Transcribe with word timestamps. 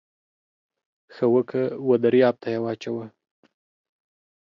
ښه 1.13 1.25
وکه 1.33 1.61
و 1.87 1.89
درياب 2.03 2.35
ته 2.41 2.47
يې 2.53 2.59
واچوه. 2.63 3.05